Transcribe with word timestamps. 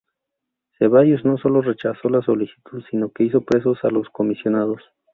Ceballos 0.79 1.23
no 1.25 1.37
sólo 1.37 1.61
rechazó 1.61 2.09
la 2.09 2.23
solicitud 2.23 2.81
sino 2.89 3.11
que 3.11 3.25
hizo 3.25 3.41
presos 3.41 3.77
a 3.83 3.89
los 3.89 4.09
comisionados. 4.09 4.81